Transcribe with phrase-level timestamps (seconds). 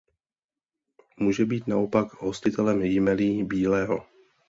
[1.17, 4.05] Může být naopak hostitelem jmelí bílého.